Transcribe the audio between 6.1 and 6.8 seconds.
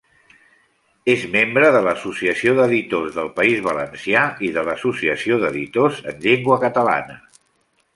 en llengua